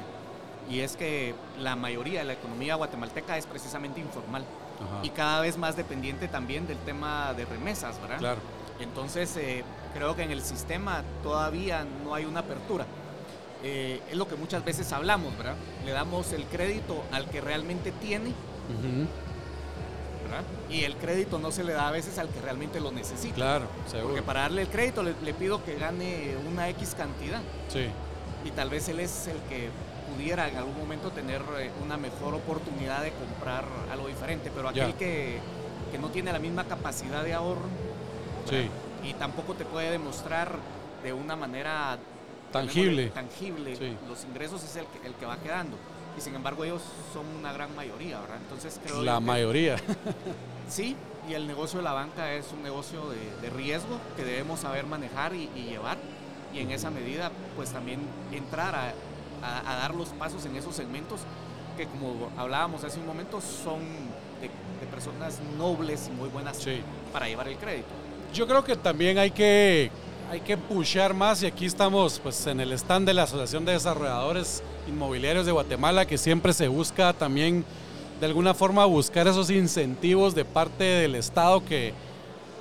y 0.70 0.82
es 0.82 0.98
que 0.98 1.34
la 1.60 1.76
mayoría 1.76 2.20
de 2.20 2.26
la 2.26 2.34
economía 2.34 2.76
guatemalteca 2.76 3.38
es 3.38 3.46
precisamente 3.46 4.00
informal 4.00 4.44
Ajá. 4.76 5.00
y 5.04 5.10
cada 5.10 5.42
vez 5.42 5.58
más 5.58 5.76
dependiente 5.76 6.28
también 6.28 6.68
del 6.68 6.78
tema 6.80 7.34
de 7.34 7.46
remesas, 7.46 8.00
¿verdad? 8.02 8.18
Claro. 8.18 8.40
Entonces, 8.80 9.36
eh, 9.38 9.64
creo 9.94 10.16
que 10.16 10.24
en 10.24 10.32
el 10.32 10.42
sistema 10.44 11.04
todavía 11.24 11.86
no 12.04 12.14
hay 12.14 12.26
una 12.26 12.42
apertura. 12.42 12.86
Eh, 13.64 14.02
es 14.12 14.16
lo 14.18 14.28
que 14.28 14.36
muchas 14.36 14.64
veces 14.64 14.92
hablamos, 14.94 15.36
¿verdad? 15.38 15.56
Le 15.84 15.92
damos 15.92 16.32
el 16.34 16.44
crédito 16.46 17.04
al 17.12 17.28
que 17.30 17.42
realmente 17.42 17.92
tiene, 17.92 18.30
uh 18.30 18.34
-huh. 18.34 19.08
¿verdad? 20.24 20.44
Y 20.70 20.84
el 20.84 20.96
crédito 20.98 21.40
no 21.40 21.52
se 21.52 21.64
le 21.64 21.74
da 21.74 21.88
a 21.88 21.92
veces 21.92 22.20
al 22.20 22.30
que 22.30 22.40
realmente 22.40 22.80
lo 22.80 22.92
necesita. 22.92 23.34
Claro, 23.34 23.66
seguro. 23.90 24.10
Porque 24.10 24.22
para 24.22 24.42
darle 24.42 24.62
el 24.64 24.68
crédito 24.68 25.02
le, 25.02 25.16
le 25.24 25.34
pido 25.34 25.64
que 25.64 25.76
gane 25.76 26.36
una 26.48 26.70
X 26.70 26.94
cantidad. 26.96 27.42
Sí. 27.70 27.88
Y 28.46 28.52
tal 28.52 28.70
vez 28.70 28.88
él 28.90 29.00
es 29.00 29.28
el 29.28 29.38
que 29.50 29.70
pudiera 30.14 30.48
en 30.48 30.58
algún 30.58 30.78
momento 30.78 31.12
tener 31.12 31.42
eh, 31.60 31.72
una 31.84 31.98
mejor 31.98 32.34
oportunidad 32.34 33.04
de 33.04 33.12
comprar 33.12 33.66
algo 33.92 34.08
diferente, 34.08 34.52
pero 34.54 34.70
aquel 34.70 34.94
que, 34.94 35.40
que, 35.92 35.98
no 35.98 36.10
tiene 36.10 36.32
la 36.32 36.40
misma 36.40 36.64
capacidad 36.66 37.24
de 37.24 37.34
ahorro 37.34 37.68
sí. 38.50 38.70
y 39.04 39.14
tampoco 39.14 39.54
te 39.54 39.66
puede 39.66 39.92
demostrar 39.92 40.58
de 41.04 41.14
una 41.14 41.36
manera 41.36 41.98
tangible, 42.52 43.10
tangible 43.10 43.76
sí. 43.76 43.96
los 44.08 44.24
ingresos 44.24 44.64
es 44.64 44.76
el 44.78 44.86
que, 44.86 45.08
el 45.08 45.14
que 45.16 45.26
va 45.26 45.38
quedando. 45.38 45.78
Y 46.18 46.22
sin 46.22 46.34
embargo 46.34 46.64
ellos 46.64 46.82
son 47.14 47.28
una 47.40 47.54
gran 47.54 47.76
mayoría, 47.76 48.20
¿verdad? 48.20 48.38
Entonces 48.42 48.80
creo 48.84 49.04
La 49.04 49.16
que, 49.16 49.22
mayoría. 49.22 49.76
sí, 50.70 50.96
y 51.30 51.34
el 51.34 51.46
negocio 51.46 51.78
de 51.78 51.84
la 51.84 51.94
banca 51.94 52.34
es 52.34 52.52
un 52.52 52.64
negocio 52.64 53.10
de, 53.10 53.42
de 53.42 53.50
riesgo 53.52 54.00
que 54.16 54.24
debemos 54.24 54.62
saber 54.62 54.88
manejar 54.88 55.36
y, 55.36 55.50
y 55.56 55.66
llevar 55.70 55.98
y 56.54 56.60
en 56.60 56.72
esa 56.72 56.90
medida 56.90 57.32
pues 57.56 57.72
también 57.72 58.00
entrar 58.32 58.76
a, 58.76 58.94
a, 59.42 59.72
a, 59.72 59.76
dar 59.78 59.96
los 59.96 60.10
pasos 60.10 60.46
en 60.46 60.56
esos 60.56 60.76
segmentos 60.76 61.22
que 61.78 61.86
como 61.86 62.30
hablábamos 62.38 62.84
hace 62.84 63.00
un 63.00 63.06
momento 63.06 63.40
son 63.40 63.80
de, 64.42 64.48
de 64.48 64.92
personas 64.92 65.40
nobles 65.58 66.10
y 66.12 66.16
muy 66.16 66.30
buenas 66.30 66.58
sí. 66.58 66.82
para 67.14 67.28
llevar 67.28 67.48
el 67.48 67.58
crédito. 67.58 67.88
Yo 68.34 68.48
creo 68.48 68.64
que 68.64 68.76
también 68.76 69.18
hay 69.18 69.32
que, 69.32 69.92
hay 70.32 70.42
que 70.42 70.58
pushear 70.58 71.14
más 71.14 71.42
y 71.44 71.46
aquí 71.46 71.66
estamos 71.66 72.20
pues 72.20 72.46
en 72.48 72.60
el 72.60 72.74
stand 72.74 73.08
de 73.08 73.14
la 73.14 73.24
Asociación 73.24 73.64
de 73.64 73.74
Desarrolladores 73.74 74.64
Inmobiliarios 74.88 75.46
de 75.46 75.52
Guatemala 75.52 76.06
que 76.06 76.18
siempre 76.18 76.54
se 76.54 76.68
busca 76.68 77.14
también 77.14 77.64
de 78.20 78.26
alguna 78.26 78.54
forma 78.54 78.84
buscar 78.86 79.28
esos 79.28 79.50
incentivos 79.50 80.34
de 80.34 80.44
parte 80.44 80.84
del 80.84 81.16
Estado 81.16 81.64
que, 81.64 81.94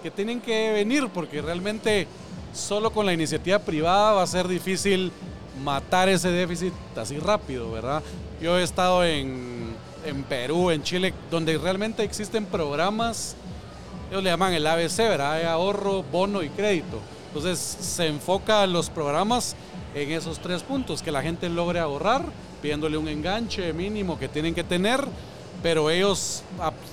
que 0.02 0.10
tienen 0.10 0.40
que 0.40 0.72
venir 0.72 1.08
porque 1.12 1.40
realmente 1.40 2.06
solo 2.52 2.90
con 2.90 3.06
la 3.06 3.12
iniciativa 3.12 3.58
privada 3.58 4.12
va 4.12 4.22
a 4.22 4.26
ser 4.26 4.46
difícil 4.48 5.10
matar 5.62 6.08
ese 6.08 6.30
déficit 6.30 6.72
así 6.96 7.18
rápido, 7.18 7.70
¿verdad? 7.70 8.02
Yo 8.40 8.58
he 8.58 8.62
estado 8.62 9.04
en, 9.04 9.74
en 10.04 10.22
Perú, 10.24 10.70
en 10.70 10.82
Chile, 10.82 11.14
donde 11.30 11.56
realmente 11.58 12.02
existen 12.02 12.44
programas, 12.46 13.36
ellos 14.10 14.22
le 14.22 14.30
llaman 14.30 14.52
el 14.52 14.66
ABC, 14.66 14.98
¿verdad? 14.98 15.32
Hay 15.32 15.44
ahorro, 15.44 16.02
bono 16.02 16.42
y 16.42 16.48
crédito. 16.50 17.00
Entonces 17.28 17.58
se 17.58 18.06
enfoca 18.06 18.66
los 18.66 18.88
programas 18.88 19.56
en 19.94 20.12
esos 20.12 20.38
tres 20.38 20.62
puntos, 20.62 21.02
que 21.02 21.10
la 21.10 21.22
gente 21.22 21.48
logre 21.48 21.80
ahorrar, 21.80 22.22
pidiéndole 22.62 22.96
un 22.96 23.08
enganche 23.08 23.72
mínimo 23.72 24.18
que 24.18 24.28
tienen 24.28 24.54
que 24.54 24.64
tener, 24.64 25.04
pero 25.62 25.90
ellos, 25.90 26.42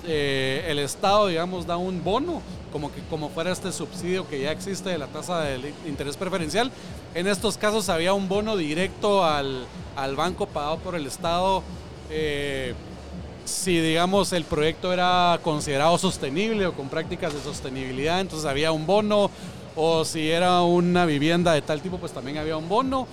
eh, 0.08 0.66
el 0.68 0.80
Estado, 0.80 1.28
digamos, 1.28 1.68
da 1.68 1.78
un 1.78 2.04
bono, 2.04 2.42
como, 2.72 2.92
que, 2.92 3.02
como 3.10 3.30
fuera 3.30 3.52
este 3.52 3.72
subsidio 3.72 4.28
que 4.28 4.42
ya 4.42 4.52
existe 4.52 4.90
de 4.90 4.98
la 4.98 5.08
tasa 5.08 5.42
de 5.42 5.74
interés 5.86 6.18
preferencial. 6.18 6.72
En 7.14 7.28
estos 7.28 7.58
casos 7.58 7.90
había 7.90 8.14
un 8.14 8.28
bono 8.28 8.58
directo 8.58 9.24
al, 9.24 9.66
al 9.96 10.16
banco 10.16 10.48
pagado 10.48 10.78
por 10.78 10.96
el 10.96 11.06
Estado. 11.06 11.62
Eh, 12.10 12.74
si 13.46 13.80
digamos 13.80 14.32
el 14.34 14.46
proyecto 14.46 14.94
era 14.94 15.40
considerado 15.44 15.98
sostenible 15.98 16.66
o 16.66 16.74
con 16.74 16.90
prácticas 16.90 17.34
de 17.34 17.42
sostenibilidad, 17.42 18.22
entonces 18.22 18.50
había 18.50 18.72
un 18.72 18.86
bono, 18.86 19.30
o 19.76 20.06
si 20.06 20.30
era 20.30 20.62
una 20.62 21.06
vivienda 21.06 21.54
de 21.54 21.62
tal 21.62 21.82
tipo, 21.82 21.98
pues 21.98 22.12
también 22.12 22.38
había 22.38 22.58
un 22.58 22.70
bono. 22.70 23.08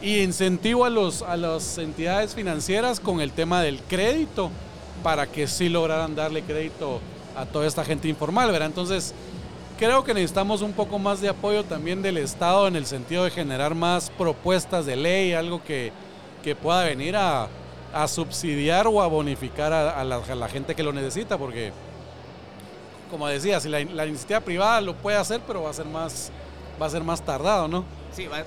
Y 0.00 0.18
incentivo 0.18 0.84
a, 0.84 0.90
los, 0.90 1.22
a 1.22 1.36
las 1.36 1.76
entidades 1.78 2.34
financieras 2.34 3.00
con 3.00 3.20
el 3.20 3.32
tema 3.32 3.62
del 3.62 3.80
crédito 3.80 4.50
para 5.02 5.26
que 5.26 5.46
sí 5.46 5.68
lograran 5.68 6.14
darle 6.14 6.42
crédito 6.42 7.00
a 7.36 7.46
toda 7.46 7.66
esta 7.66 7.84
gente 7.84 8.08
informal, 8.08 8.50
¿verdad? 8.50 8.68
Entonces, 8.68 9.14
creo 9.78 10.02
que 10.02 10.12
necesitamos 10.12 10.60
un 10.60 10.72
poco 10.72 10.98
más 10.98 11.20
de 11.20 11.28
apoyo 11.28 11.64
también 11.64 12.02
del 12.02 12.16
Estado 12.16 12.66
en 12.66 12.76
el 12.76 12.84
sentido 12.84 13.24
de 13.24 13.30
generar 13.30 13.74
más 13.74 14.10
propuestas 14.10 14.86
de 14.86 14.96
ley, 14.96 15.32
algo 15.32 15.62
que, 15.62 15.92
que 16.42 16.56
pueda 16.56 16.84
venir 16.84 17.16
a, 17.16 17.48
a, 17.94 18.08
subsidiar 18.08 18.88
o 18.88 19.00
a 19.00 19.06
bonificar 19.06 19.72
a, 19.72 20.04
la, 20.04 20.48
gente 20.48 20.74
que 20.74 20.82
lo 20.82 20.92
necesita, 20.92 21.38
porque, 21.38 21.72
como 23.10 23.28
decía, 23.28 23.60
si 23.60 23.68
la, 23.68 23.80
la, 23.84 24.06
iniciativa 24.06 24.40
privada 24.40 24.80
lo 24.80 24.94
puede 24.94 25.16
hacer, 25.16 25.40
pero 25.46 25.62
va 25.62 25.70
a 25.70 25.74
ser 25.74 25.86
más, 25.86 26.32
va 26.80 26.86
a 26.86 26.90
ser 26.90 27.04
más 27.04 27.22
tardado, 27.22 27.68
¿no? 27.68 27.84
Sí, 28.12 28.26
va, 28.26 28.38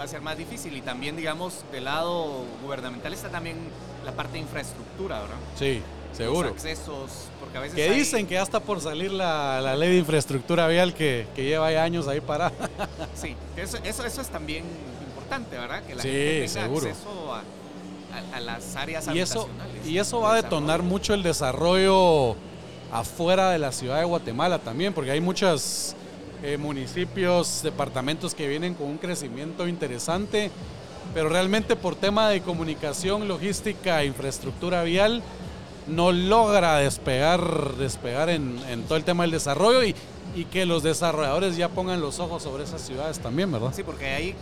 va 0.00 0.04
a 0.04 0.08
ser 0.08 0.22
más 0.22 0.38
difícil 0.38 0.74
y 0.74 0.80
también, 0.80 1.14
digamos, 1.14 1.62
del 1.70 1.84
lado 1.84 2.44
gubernamental 2.62 3.12
está 3.12 3.28
también 3.28 3.58
la 4.02 4.12
parte 4.12 4.32
de 4.32 4.38
infraestructura, 4.38 5.20
¿verdad? 5.20 5.36
Sí, 5.58 5.82
seguro. 6.16 6.48
Los 6.48 6.56
accesos, 6.56 7.10
porque 7.38 7.58
a 7.58 7.60
veces. 7.60 7.76
Que 7.76 7.82
hay... 7.82 7.98
dicen 7.98 8.26
que 8.26 8.34
ya 8.34 8.42
está 8.42 8.60
por 8.60 8.80
salir 8.80 9.12
la, 9.12 9.60
la, 9.60 9.76
ley 9.76 9.90
de 9.90 9.98
infraestructura 9.98 10.66
vial 10.68 10.94
que, 10.94 11.26
que 11.36 11.44
lleva 11.44 11.70
ya 11.70 11.84
años 11.84 12.08
ahí 12.08 12.22
parada. 12.22 12.52
Sí, 13.14 13.36
eso, 13.58 13.76
eso, 13.84 14.06
eso, 14.06 14.22
es 14.22 14.28
también 14.28 14.64
importante, 15.06 15.58
¿verdad? 15.58 15.82
Que 15.82 15.94
la 15.94 16.02
sí, 16.02 16.08
gente 16.08 16.46
tenga 16.46 16.62
seguro. 16.62 16.88
acceso 16.88 17.34
a, 17.34 17.38
a, 17.38 18.36
a, 18.36 18.40
las 18.40 18.76
áreas 18.76 19.06
y 19.12 19.18
eso, 19.18 19.50
y 19.84 19.98
eso 19.98 20.20
va 20.20 20.32
a 20.32 20.36
detonar 20.36 20.82
mucho 20.82 21.12
el 21.12 21.22
desarrollo 21.22 22.36
afuera 22.90 23.50
de 23.50 23.58
la 23.58 23.70
ciudad 23.70 23.98
de 23.98 24.04
Guatemala 24.04 24.58
también, 24.60 24.94
porque 24.94 25.10
hay 25.10 25.20
muchos 25.20 25.94
eh, 26.42 26.56
municipios, 26.56 27.62
departamentos 27.62 28.34
que 28.34 28.48
vienen 28.48 28.74
con 28.74 28.88
un 28.88 28.98
crecimiento 28.98 29.68
interesante 29.68 30.50
pero 31.14 31.28
realmente 31.28 31.76
por 31.76 31.96
tema 31.96 32.28
de 32.28 32.40
comunicación, 32.40 33.28
logística, 33.28 34.04
infraestructura 34.04 34.82
vial, 34.82 35.22
no 35.86 36.12
logra 36.12 36.76
despegar, 36.76 37.74
despegar 37.76 38.30
en, 38.30 38.60
en 38.68 38.84
todo 38.84 38.96
el 38.96 39.04
tema 39.04 39.24
del 39.24 39.32
desarrollo 39.32 39.82
y, 39.82 39.94
y, 40.36 40.44
que 40.44 40.66
los 40.66 40.82
desarrolladores 40.82 41.56
ya 41.56 41.68
pongan 41.68 42.00
los 42.00 42.20
ojos 42.20 42.42
sobre 42.42 42.64
esas 42.64 42.82
ciudades 42.82 43.18
también, 43.18 43.50
¿verdad? 43.50 43.72
Sí, 43.74 43.82
porque 43.82 44.06
ahí, 44.06 44.34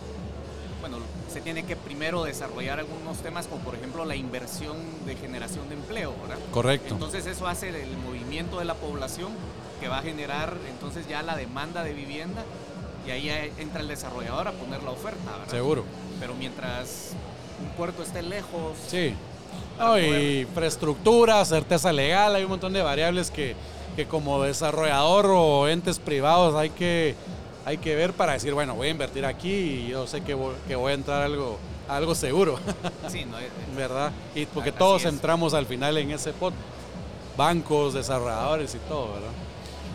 bueno, 0.81 0.99
se 1.33 1.41
tiene 1.41 1.65
que 1.65 1.75
primero 1.75 2.25
desarrollar 2.25 2.81
algunos 2.81 3.19
temas 3.19 3.47
como 3.47 3.63
por 3.63 3.75
ejemplo 3.75 4.05
la 4.05 4.17
inversión 4.17 4.77
de 5.07 5.17
generación 5.17 5.69
de 5.71 5.77
empleo, 5.77 6.13
¿verdad? 6.23 6.39
Correcto. 6.51 6.95
Entonces 6.95 7.27
eso 7.27 7.47
hace 7.47 7.69
el 7.69 7.97
movimiento 7.97 8.59
de 8.59 8.67
la 8.67 8.75
población 8.75 9.31
que 9.81 9.89
va 9.89 9.99
a 9.99 10.03
generar 10.03 10.57
entonces 10.69 11.09
ya 11.09 11.23
la 11.23 11.37
demanda 11.37 11.83
de 11.83 11.93
vivienda 11.93 12.45
y 13.07 13.11
ahí 13.11 13.53
entra 13.59 13.81
el 13.81 13.89
desarrollador 13.89 14.49
a 14.49 14.53
poner 14.53 14.83
la 14.83 14.91
oferta, 14.91 15.31
¿verdad? 15.31 15.49
Seguro 15.49 15.85
pero 16.21 16.35
mientras 16.35 17.13
un 17.63 17.69
puerto 17.77 18.03
esté 18.03 18.23
lejos. 18.23 18.77
Sí. 18.87 19.15
No, 19.79 19.99
y 19.99 20.41
infraestructura, 20.41 21.45
certeza 21.45 21.93
legal, 21.93 22.35
hay 22.35 22.43
un 22.45 22.51
montón 22.51 22.73
de 22.73 22.83
variables 22.83 23.31
que, 23.31 23.55
que, 23.97 24.07
como 24.07 24.43
desarrollador 24.43 25.27
o 25.27 25.69
entes 25.69 25.99
privados 25.99 26.55
hay 26.55 26.71
que, 26.71 27.15
hay 27.65 27.79
que 27.79 27.95
ver 27.95 28.13
para 28.13 28.33
decir, 28.33 28.55
bueno, 28.55 28.75
voy 28.75 28.89
a 28.89 28.91
invertir 28.91 29.25
aquí 29.25 29.53
y 29.53 29.89
yo 29.89 30.07
sé 30.07 30.21
que 30.23 30.35
voy, 30.35 30.55
que 30.67 30.75
voy 30.77 30.93
a 30.93 30.95
entrar 30.95 31.23
algo, 31.23 31.59
algo 31.89 32.15
seguro. 32.15 32.59
Sí, 33.09 33.25
no, 33.25 33.39
es, 33.39 33.49
¿Verdad? 33.77 34.13
Y 34.35 34.47
porque 34.47 34.73
todos 34.73 35.05
entramos 35.05 35.55
al 35.55 35.67
final 35.67 35.97
en 35.97 36.11
ese 36.11 36.33
pot. 36.33 36.53
Bancos, 37.37 37.95
desarrolladores 37.95 38.75
y 38.75 38.79
todo, 38.79 39.13
¿verdad? 39.13 39.31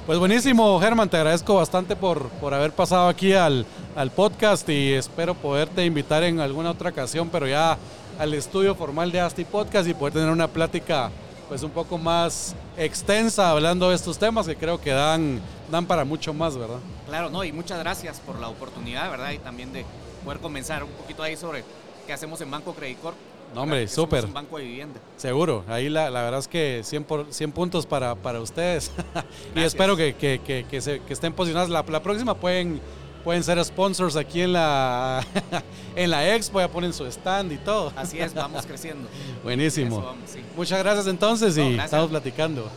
Pues 0.06 0.20
buenísimo, 0.20 0.82
Germán, 0.82 1.08
te 1.08 1.16
agradezco 1.16 1.56
bastante 1.56 1.96
por, 1.96 2.28
por 2.28 2.54
haber 2.54 2.74
pasado 2.74 3.08
aquí 3.08 3.32
al, 3.32 3.66
al 3.96 4.12
podcast 4.12 4.68
y 4.68 4.92
espero 4.92 5.34
poderte 5.34 5.86
invitar 5.86 6.24
en 6.24 6.42
alguna 6.42 6.72
otra 6.72 6.90
ocasión, 6.90 7.30
pero 7.30 7.48
ya 7.48 7.78
al 8.20 8.34
estudio 8.34 8.76
formal 8.76 9.14
de 9.14 9.22
Asti 9.22 9.46
Podcast 9.46 9.88
y 9.88 9.94
poder 9.94 10.16
tener 10.16 10.30
una 10.30 10.50
plática 10.50 11.10
pues 11.48 11.64
un 11.64 11.72
poco 11.72 11.98
más 11.98 12.54
extensa 12.78 13.50
hablando 13.50 13.90
de 13.90 13.96
estos 13.96 14.18
temas 14.18 14.46
que 14.46 14.58
creo 14.58 14.82
que 14.82 14.92
dan, 14.92 15.40
dan 15.72 15.86
para 15.86 16.04
mucho 16.04 16.34
más, 16.34 16.58
¿verdad? 16.58 16.80
Claro, 17.08 17.30
no, 17.30 17.46
y 17.46 17.54
muchas 17.54 17.80
gracias 17.80 18.20
por 18.20 18.38
la 18.40 18.50
oportunidad, 18.50 19.10
¿verdad? 19.10 19.32
Y 19.32 19.38
también 19.38 19.72
de 19.72 19.86
poder 20.26 20.40
comenzar 20.42 20.84
un 20.84 20.92
poquito 20.92 21.24
ahí 21.24 21.38
sobre 21.38 21.64
qué 22.06 22.12
hacemos 22.12 22.42
en 22.42 22.52
Banco 22.52 22.74
Credit 22.74 23.00
Corp. 23.00 23.16
No, 23.54 23.62
hombre, 23.64 23.88
súper. 23.88 24.26
un 24.26 24.34
banco 24.34 24.58
de 24.58 24.64
vivienda. 24.66 25.00
Seguro, 25.18 25.64
ahí 25.68 25.90
la, 25.90 26.10
la 26.10 26.22
verdad 26.24 26.40
es 26.40 26.48
que 26.48 26.82
100, 26.84 27.04
por, 27.04 27.26
100 27.30 27.52
puntos 27.52 27.86
para, 27.86 28.16
para 28.16 28.40
ustedes. 28.42 28.92
y 29.56 29.62
espero 29.62 29.96
que, 29.96 30.16
que, 30.16 30.42
que, 30.46 30.66
que 30.70 30.82
se- 30.82 31.00
que 31.02 31.14
estén 31.14 31.34
posicionados. 31.34 31.70
La, 31.70 31.84
la 31.88 32.02
próxima 32.04 32.34
pueden, 32.36 32.82
pueden 33.24 33.44
ser 33.44 33.64
sponsors 33.64 34.16
aquí 34.16 34.42
en 34.42 34.54
la, 34.54 35.26
en 35.96 36.10
la 36.10 36.36
expo, 36.36 36.60
ya 36.60 36.68
ponen 36.68 36.94
su 36.94 37.06
stand 37.06 37.52
y 37.52 37.58
todo. 37.58 37.94
Así 37.96 38.20
es, 38.20 38.34
vamos 38.34 38.66
creciendo. 38.66 39.08
Buenísimo. 39.44 39.98
Eso 40.00 40.06
vamos, 40.08 40.30
sí. 40.30 40.40
Muchas 40.58 40.80
gracias 40.80 41.08
entonces 41.08 41.56
y 41.58 41.62
gracias. 41.62 41.86
estamos 41.86 42.10
platicando. 42.10 42.70